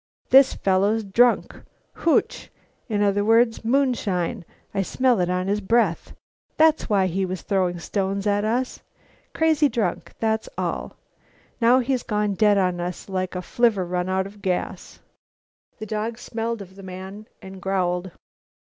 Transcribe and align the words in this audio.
This 0.31 0.55
fellow's 0.55 1.03
drunk. 1.03 1.61
Hooch. 1.93 2.49
In 2.89 3.03
other 3.03 3.23
words, 3.23 3.63
moonshine; 3.63 4.45
I 4.73 4.81
smell 4.81 5.19
it 5.19 5.29
on 5.29 5.45
his 5.47 5.61
breath. 5.61 6.15
That's 6.57 6.89
why 6.89 7.05
he 7.05 7.23
was 7.23 7.43
throwing 7.43 7.77
stones 7.77 8.25
at 8.25 8.43
us. 8.43 8.81
Crazy 9.35 9.69
drunk, 9.69 10.13
that's 10.19 10.49
all. 10.57 10.95
Now 11.61 11.77
he's 11.81 12.01
gone 12.01 12.33
dead 12.33 12.57
on 12.57 12.79
us, 12.79 13.09
like 13.09 13.35
a 13.35 13.43
flivver 13.43 13.85
run 13.85 14.09
out 14.09 14.25
of 14.25 14.41
gas." 14.41 15.01
The 15.77 15.85
dog 15.85 16.17
smelled 16.17 16.63
of 16.63 16.75
the 16.75 16.81
man 16.81 17.27
and 17.39 17.61
growled. 17.61 18.09